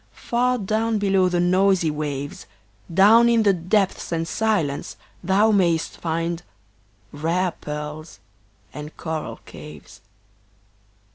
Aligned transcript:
far 0.15 0.57
down 0.57 0.97
below 0.97 1.29
the 1.29 1.39
noisy 1.39 1.91
waves, 1.91 2.47
Down 2.91 3.29
in 3.29 3.43
the 3.43 3.53
depths 3.53 4.11
and 4.11 4.27
silence 4.27 4.97
thou 5.23 5.51
mayst 5.51 5.97
find 5.99 6.41
Rare 7.11 7.51
pearls 7.51 8.19
and 8.73 8.97
coral 8.97 9.41
caves. 9.45 10.01